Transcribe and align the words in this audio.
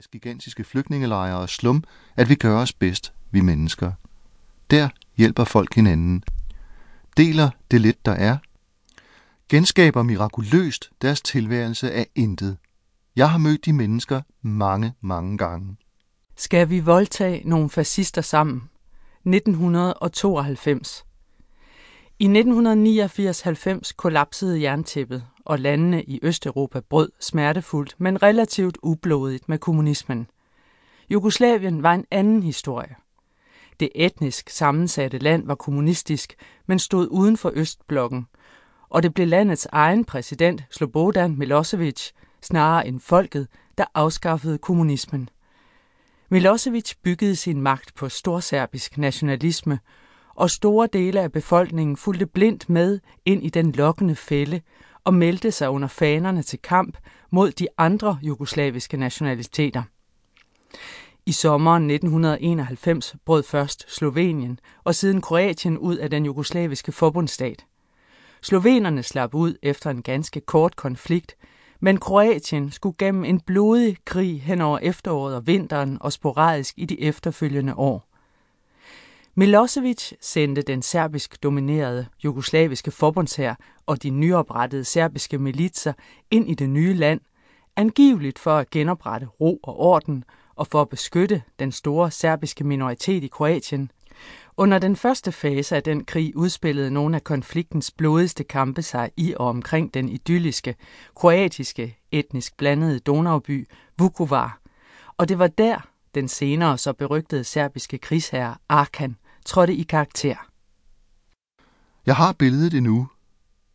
Afrikas 0.00 0.08
gigantiske 0.08 0.64
flygtningelejre 0.64 1.38
og 1.38 1.48
slum, 1.48 1.84
at 2.16 2.28
vi 2.28 2.34
gør 2.34 2.58
os 2.58 2.72
bedst, 2.72 3.12
vi 3.30 3.40
mennesker. 3.40 3.92
Der 4.70 4.88
hjælper 5.16 5.44
folk 5.44 5.74
hinanden. 5.74 6.24
Deler 7.16 7.50
det 7.70 7.80
lidt, 7.80 8.06
der 8.06 8.12
er. 8.12 8.36
Genskaber 9.48 10.02
mirakuløst 10.02 10.90
deres 11.02 11.20
tilværelse 11.20 11.92
af 11.92 12.06
intet. 12.14 12.56
Jeg 13.16 13.30
har 13.30 13.38
mødt 13.38 13.64
de 13.64 13.72
mennesker 13.72 14.22
mange, 14.42 14.92
mange 15.00 15.38
gange. 15.38 15.76
Skal 16.36 16.70
vi 16.70 16.80
voldtage 16.80 17.48
nogle 17.48 17.70
fascister 17.70 18.22
sammen? 18.22 18.70
1992 19.26 21.04
i 22.22 22.26
1989-90 22.26 23.92
kollapsede 23.96 24.62
jerntæppet, 24.62 25.24
og 25.44 25.58
landene 25.58 26.02
i 26.02 26.20
Østeuropa 26.22 26.80
brød 26.80 27.10
smertefuldt, 27.20 27.94
men 27.98 28.22
relativt 28.22 28.78
ublodigt 28.82 29.48
med 29.48 29.58
kommunismen. 29.58 30.26
Jugoslavien 31.10 31.82
var 31.82 31.94
en 31.94 32.04
anden 32.10 32.42
historie. 32.42 32.96
Det 33.80 33.88
etnisk 33.94 34.50
sammensatte 34.50 35.18
land 35.18 35.46
var 35.46 35.54
kommunistisk, 35.54 36.34
men 36.66 36.78
stod 36.78 37.08
uden 37.10 37.36
for 37.36 37.52
Østblokken, 37.54 38.26
og 38.88 39.02
det 39.02 39.14
blev 39.14 39.26
landets 39.26 39.68
egen 39.72 40.04
præsident, 40.04 40.64
Slobodan 40.70 41.38
Milosevic, 41.38 42.10
snarere 42.42 42.86
end 42.86 43.00
folket, 43.00 43.48
der 43.78 43.84
afskaffede 43.94 44.58
kommunismen. 44.58 45.28
Milosevic 46.28 46.92
byggede 47.02 47.36
sin 47.36 47.60
magt 47.60 47.94
på 47.94 48.08
storserbisk 48.08 48.98
nationalisme, 48.98 49.78
og 50.40 50.50
store 50.50 50.88
dele 50.92 51.20
af 51.20 51.32
befolkningen 51.32 51.96
fulgte 51.96 52.26
blindt 52.26 52.68
med 52.68 53.00
ind 53.24 53.44
i 53.44 53.48
den 53.48 53.72
lokkende 53.72 54.16
fælde 54.16 54.60
og 55.04 55.14
meldte 55.14 55.50
sig 55.50 55.70
under 55.70 55.88
fanerne 55.88 56.42
til 56.42 56.58
kamp 56.58 56.98
mod 57.30 57.50
de 57.50 57.66
andre 57.78 58.18
jugoslaviske 58.22 58.96
nationaliteter. 58.96 59.82
I 61.26 61.32
sommeren 61.32 61.90
1991 61.90 63.16
brød 63.24 63.42
først 63.42 63.94
Slovenien 63.94 64.58
og 64.84 64.94
siden 64.94 65.20
Kroatien 65.20 65.78
ud 65.78 65.96
af 65.96 66.10
den 66.10 66.24
jugoslaviske 66.24 66.92
forbundsstat. 66.92 67.66
Slovenerne 68.42 69.02
slap 69.02 69.34
ud 69.34 69.54
efter 69.62 69.90
en 69.90 70.02
ganske 70.02 70.40
kort 70.40 70.76
konflikt, 70.76 71.36
men 71.80 71.96
Kroatien 71.96 72.70
skulle 72.70 72.96
gennem 72.98 73.24
en 73.24 73.40
blodig 73.40 73.96
krig 74.04 74.42
hen 74.42 74.60
over 74.60 74.78
efteråret 74.78 75.36
og 75.36 75.46
vinteren 75.46 75.98
og 76.00 76.12
sporadisk 76.12 76.74
i 76.76 76.84
de 76.84 77.02
efterfølgende 77.02 77.74
år. 77.74 78.09
Milosevic 79.40 80.12
sendte 80.20 80.62
den 80.62 80.82
serbisk 80.82 81.42
dominerede 81.42 82.06
jugoslaviske 82.24 82.90
forbundshær 82.90 83.54
og 83.86 84.02
de 84.02 84.10
nyoprettede 84.10 84.84
serbiske 84.84 85.38
militser 85.38 85.92
ind 86.30 86.50
i 86.50 86.54
det 86.54 86.70
nye 86.70 86.94
land, 86.94 87.20
angiveligt 87.76 88.38
for 88.38 88.56
at 88.56 88.70
genoprette 88.70 89.26
ro 89.26 89.60
og 89.62 89.80
orden 89.80 90.24
og 90.54 90.66
for 90.66 90.80
at 90.82 90.88
beskytte 90.88 91.42
den 91.58 91.72
store 91.72 92.10
serbiske 92.10 92.64
minoritet 92.64 93.24
i 93.24 93.28
Kroatien. 93.28 93.90
Under 94.56 94.78
den 94.78 94.96
første 94.96 95.32
fase 95.32 95.76
af 95.76 95.82
den 95.82 96.04
krig 96.04 96.36
udspillede 96.36 96.90
nogle 96.90 97.16
af 97.16 97.24
konfliktens 97.24 97.90
blodigste 97.90 98.44
kampe 98.44 98.82
sig 98.82 99.10
i 99.16 99.34
og 99.36 99.46
omkring 99.46 99.94
den 99.94 100.08
idylliske, 100.08 100.74
kroatiske, 101.16 101.98
etnisk 102.12 102.56
blandede 102.56 102.98
Donauby 102.98 103.68
Vukovar, 103.98 104.60
og 105.16 105.28
det 105.28 105.38
var 105.38 105.46
der, 105.46 105.88
den 106.14 106.28
senere 106.28 106.78
så 106.78 106.92
berygtede 106.92 107.44
serbiske 107.44 107.98
krigsherre 107.98 108.56
Arkan 108.68 109.16
trådte 109.44 109.74
i 109.74 109.82
karakter. 109.82 110.36
Jeg 112.06 112.16
har 112.16 112.32
billedet 112.32 112.74
endnu. 112.74 113.08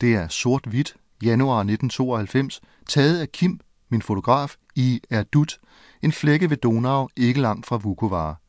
Det 0.00 0.14
er 0.14 0.28
sort-hvidt, 0.28 0.96
januar 1.22 1.60
1992, 1.60 2.60
taget 2.88 3.20
af 3.20 3.32
Kim, 3.32 3.60
min 3.88 4.02
fotograf, 4.02 4.56
i 4.74 5.00
Erdut, 5.10 5.58
en 6.02 6.12
flække 6.12 6.50
ved 6.50 6.56
Donau, 6.56 7.08
ikke 7.16 7.40
langt 7.40 7.66
fra 7.66 7.76
Vukovar. 7.76 8.40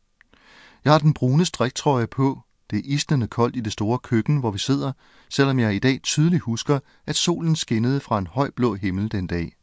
Jeg 0.86 0.94
har 0.94 1.00
den 1.00 1.14
brune 1.14 1.46
striktrøje 1.46 2.08
på. 2.08 2.40
Det 2.70 2.80
er 2.80 2.84
isnende 2.86 3.28
koldt 3.28 3.56
i 3.56 3.60
det 3.60 3.74
store 3.74 4.00
køkken, 4.00 4.38
hvor 4.38 4.52
vi 4.52 4.60
sidder, 4.60 4.92
selvom 5.30 5.60
jeg 5.60 5.76
i 5.76 5.80
dag 5.80 6.00
tydeligt 6.04 6.44
husker, 6.44 6.80
at 7.06 7.16
solen 7.16 7.56
skinnede 7.56 8.00
fra 8.00 8.18
en 8.18 8.28
høj 8.28 8.50
blå 8.56 8.76
himmel 8.76 9.12
den 9.12 9.28
dag. 9.28 9.56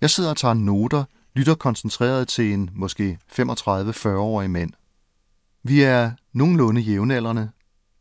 Jeg 0.00 0.10
sidder 0.10 0.30
og 0.30 0.36
tager 0.36 0.54
noter, 0.54 1.04
lytter 1.34 1.54
koncentreret 1.54 2.28
til 2.28 2.52
en 2.52 2.70
måske 2.72 3.18
35-40-årig 3.32 4.50
mand. 4.50 4.70
Vi 5.62 5.82
er 5.82 6.12
nogenlunde 6.32 6.80
jævnaldrende. 6.80 7.50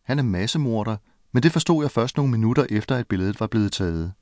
Han 0.04 0.20
er 0.20 0.24
massemorder, 0.24 0.98
men 1.32 1.44
det 1.44 1.52
forstod 1.52 1.84
jeg 1.84 1.92
først 1.92 2.18
nogle 2.18 2.32
minutter 2.32 2.66
efter, 2.70 2.96
at 2.96 3.08
billedet 3.08 3.40
var 3.40 3.48
blevet 3.48 3.72
taget. 3.72 4.14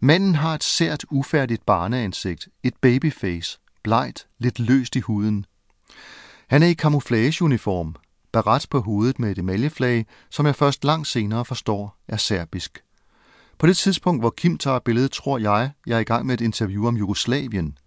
Manden 0.00 0.34
har 0.34 0.54
et 0.54 0.64
sært, 0.64 1.04
ufærdigt 1.10 1.66
barneansigt, 1.66 2.48
et 2.62 2.74
babyface, 2.80 3.58
blegt, 3.82 4.28
lidt 4.38 4.58
løst 4.58 4.96
i 4.96 5.00
huden. 5.00 5.46
Han 6.48 6.62
er 6.62 6.66
i 6.66 6.74
camouflageuniform, 6.74 7.96
beret 8.32 8.66
på 8.70 8.80
hovedet 8.80 9.18
med 9.18 9.30
et 9.30 9.38
emaljeflag, 9.38 10.06
som 10.30 10.46
jeg 10.46 10.56
først 10.56 10.84
langt 10.84 11.06
senere 11.06 11.44
forstår 11.44 11.98
er 12.08 12.16
serbisk. 12.16 12.84
På 13.58 13.66
det 13.66 13.76
tidspunkt, 13.76 14.22
hvor 14.22 14.30
Kim 14.30 14.58
tager 14.58 14.78
billedet, 14.78 15.10
tror 15.10 15.38
jeg, 15.38 15.70
jeg 15.86 15.96
er 15.96 16.00
i 16.00 16.04
gang 16.04 16.26
med 16.26 16.34
et 16.34 16.40
interview 16.40 16.86
om 16.86 16.96
Jugoslavien. 16.96 17.78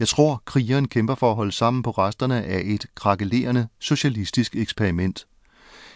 Jeg 0.00 0.08
tror, 0.08 0.42
krigeren 0.44 0.88
kæmper 0.88 1.14
for 1.14 1.30
at 1.30 1.36
holde 1.36 1.52
sammen 1.52 1.82
på 1.82 1.90
resterne 1.90 2.44
af 2.44 2.62
et 2.64 2.86
krakelerende 2.94 3.68
socialistisk 3.78 4.56
eksperiment. 4.56 5.26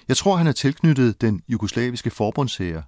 Jeg 0.09 0.17
tror, 0.17 0.37
han 0.37 0.47
er 0.47 0.53
tilknyttet 0.53 1.21
den 1.21 1.43
jugoslaviske 1.49 2.11
forbundshære. 2.11 2.83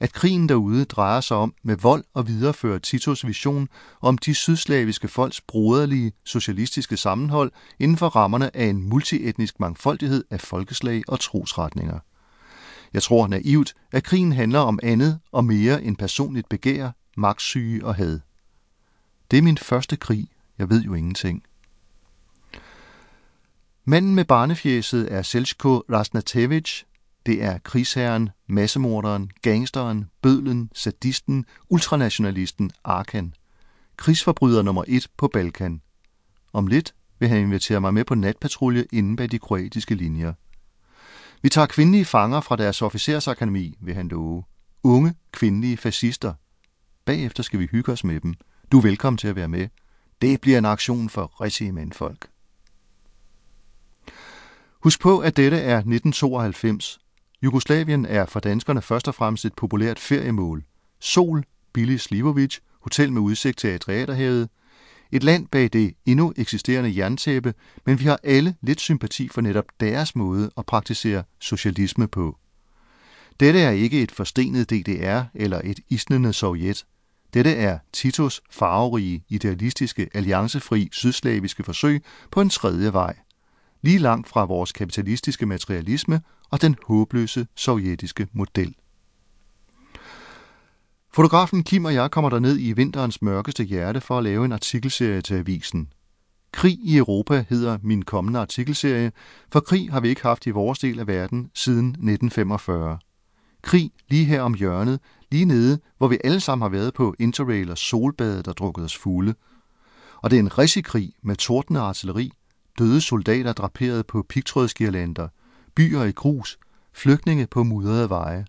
At 0.00 0.12
krigen 0.12 0.48
derude 0.48 0.84
drejer 0.84 1.20
sig 1.20 1.36
om 1.36 1.54
med 1.62 1.76
vold 1.76 2.04
og 2.14 2.28
videreføre 2.28 2.78
Titos 2.78 3.26
vision 3.26 3.68
om 4.00 4.18
de 4.18 4.34
sydslaviske 4.34 5.08
folks 5.08 5.40
broderlige 5.40 6.12
socialistiske 6.24 6.96
sammenhold 6.96 7.52
inden 7.78 7.96
for 7.96 8.08
rammerne 8.08 8.56
af 8.56 8.64
en 8.64 8.88
multietnisk 8.88 9.60
mangfoldighed 9.60 10.24
af 10.30 10.40
folkeslag 10.40 11.02
og 11.08 11.20
trosretninger. 11.20 11.98
Jeg 12.92 13.02
tror 13.02 13.26
naivt, 13.26 13.74
at 13.92 14.04
krigen 14.04 14.32
handler 14.32 14.60
om 14.60 14.78
andet 14.82 15.18
og 15.32 15.44
mere 15.44 15.82
end 15.82 15.96
personligt 15.96 16.48
begær, 16.48 16.90
magtsyge 17.16 17.84
og 17.84 17.94
had. 17.94 18.20
Det 19.30 19.38
er 19.38 19.42
min 19.42 19.58
første 19.58 19.96
krig. 19.96 20.28
Jeg 20.58 20.70
ved 20.70 20.82
jo 20.82 20.94
ingenting. 20.94 21.42
Manden 23.84 24.14
med 24.14 24.24
barnefjæset 24.24 25.12
er 25.12 25.22
Selsko 25.22 25.78
Rasnatevich. 25.78 26.84
Det 27.26 27.42
er 27.42 27.58
krigsherren, 27.58 28.30
massemorderen, 28.46 29.30
gangsteren, 29.42 30.04
bødlen, 30.22 30.70
sadisten, 30.74 31.44
ultranationalisten 31.68 32.70
Arkan. 32.84 33.34
Krigsforbryder 33.96 34.62
nummer 34.62 34.84
et 34.88 35.06
på 35.16 35.28
Balkan. 35.28 35.80
Om 36.52 36.66
lidt 36.66 36.94
vil 37.18 37.28
han 37.28 37.40
invitere 37.40 37.80
mig 37.80 37.94
med 37.94 38.04
på 38.04 38.14
natpatrulje 38.14 38.84
inden 38.92 39.16
bag 39.16 39.30
de 39.30 39.38
kroatiske 39.38 39.94
linjer. 39.94 40.32
Vi 41.42 41.48
tager 41.48 41.66
kvindelige 41.66 42.04
fanger 42.04 42.40
fra 42.40 42.56
deres 42.56 42.82
officersakademi, 42.82 43.76
vil 43.80 43.94
han 43.94 44.08
love. 44.08 44.44
Unge, 44.82 45.14
kvindelige 45.32 45.76
fascister. 45.76 46.34
Bagefter 47.04 47.42
skal 47.42 47.60
vi 47.60 47.68
hygge 47.70 47.92
os 47.92 48.04
med 48.04 48.20
dem. 48.20 48.34
Du 48.72 48.78
er 48.78 48.82
velkommen 48.82 49.18
til 49.18 49.28
at 49.28 49.36
være 49.36 49.48
med. 49.48 49.68
Det 50.22 50.40
bliver 50.40 50.58
en 50.58 50.64
aktion 50.64 51.08
for 51.08 51.40
rigtige 51.40 51.72
mændfolk. 51.72 52.28
Husk 54.82 55.00
på, 55.00 55.18
at 55.18 55.36
dette 55.36 55.56
er 55.56 55.76
1992. 55.76 56.98
Jugoslavien 57.42 58.06
er 58.06 58.26
for 58.26 58.40
danskerne 58.40 58.82
først 58.82 59.08
og 59.08 59.14
fremmest 59.14 59.44
et 59.44 59.54
populært 59.54 59.98
feriemål. 59.98 60.64
Sol, 61.00 61.44
billig 61.72 62.00
Slivovic, 62.00 62.58
hotel 62.80 63.12
med 63.12 63.22
udsigt 63.22 63.58
til 63.58 63.68
Adriaterhavet. 63.68 64.48
Et 65.12 65.22
land 65.22 65.46
bag 65.48 65.68
det 65.72 65.94
endnu 66.06 66.32
eksisterende 66.36 66.96
jerntæppe, 66.96 67.54
men 67.86 68.00
vi 68.00 68.04
har 68.04 68.20
alle 68.22 68.54
lidt 68.60 68.80
sympati 68.80 69.28
for 69.28 69.40
netop 69.40 69.64
deres 69.80 70.16
måde 70.16 70.50
at 70.56 70.66
praktisere 70.66 71.24
socialisme 71.40 72.08
på. 72.08 72.38
Dette 73.40 73.60
er 73.60 73.70
ikke 73.70 74.02
et 74.02 74.12
forstenet 74.12 74.70
DDR 74.70 75.22
eller 75.34 75.60
et 75.64 75.80
isnende 75.88 76.32
Sovjet. 76.32 76.86
Dette 77.36 77.54
er 77.54 77.78
Titos 77.92 78.42
farverige, 78.50 79.24
idealistiske, 79.28 80.08
alliancefri, 80.14 80.88
sydslaviske 80.92 81.62
forsøg 81.62 82.02
på 82.30 82.40
en 82.40 82.50
tredje 82.50 82.92
vej. 82.92 83.16
Lige 83.82 83.98
langt 83.98 84.28
fra 84.28 84.44
vores 84.44 84.72
kapitalistiske 84.72 85.46
materialisme 85.46 86.20
og 86.50 86.62
den 86.62 86.76
håbløse 86.86 87.46
sovjetiske 87.54 88.28
model. 88.32 88.74
Fotografen 91.12 91.64
Kim 91.64 91.84
og 91.84 91.94
jeg 91.94 92.10
kommer 92.10 92.30
derned 92.30 92.58
i 92.60 92.72
vinterens 92.72 93.22
mørkeste 93.22 93.64
hjerte 93.64 94.00
for 94.00 94.18
at 94.18 94.24
lave 94.24 94.44
en 94.44 94.52
artikelserie 94.52 95.20
til 95.20 95.34
avisen. 95.34 95.88
Krig 96.52 96.78
i 96.82 96.96
Europa 96.96 97.44
hedder 97.48 97.78
min 97.82 98.02
kommende 98.02 98.38
artikelserie, 98.38 99.12
for 99.52 99.60
krig 99.60 99.92
har 99.92 100.00
vi 100.00 100.08
ikke 100.08 100.22
haft 100.22 100.46
i 100.46 100.50
vores 100.50 100.78
del 100.78 101.00
af 101.00 101.06
verden 101.06 101.50
siden 101.54 101.88
1945. 101.88 102.98
Krig 103.66 103.90
lige 104.08 104.24
her 104.24 104.42
om 104.42 104.54
hjørnet, 104.54 105.00
lige 105.30 105.44
nede, 105.44 105.78
hvor 105.98 106.08
vi 106.08 106.18
alle 106.24 106.40
sammen 106.40 106.62
har 106.62 106.68
været 106.68 106.94
på 106.94 107.14
interrail 107.18 107.70
og 107.70 107.78
solbadet 107.78 108.48
og 108.48 108.56
drukket 108.56 108.84
os 108.84 108.96
fulde. 108.96 109.34
Og 110.16 110.30
det 110.30 110.36
er 110.36 110.40
en 110.40 110.58
risikrig 110.58 111.12
med 111.22 111.36
tordende 111.36 111.80
artilleri, 111.80 112.30
døde 112.78 113.00
soldater 113.00 113.52
draperet 113.52 114.06
på 114.06 114.22
pigtrådsgirlander, 114.28 115.28
byer 115.74 116.02
i 116.02 116.10
grus, 116.10 116.58
flygtninge 116.92 117.46
på 117.46 117.62
mudrede 117.62 118.08
veje. 118.08 118.46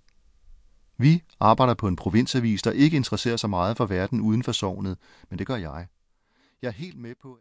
Vi 0.98 1.24
arbejder 1.40 1.74
på 1.74 1.88
en 1.88 1.96
provinsavis, 1.96 2.62
der 2.62 2.72
ikke 2.72 2.98
interesserer 2.98 3.38
sig 3.38 3.50
meget 3.50 3.78
for 3.78 3.86
verden 3.86 4.22
uden 4.22 4.44
for 4.44 4.52
sovnet, 4.52 4.98
men 5.30 5.40
det 5.40 5.48
gør 5.48 5.56
jeg. 5.56 5.88
Jeg 6.62 6.68
er 6.68 6.74
helt 6.74 6.98
med 6.98 7.14
på... 7.22 7.36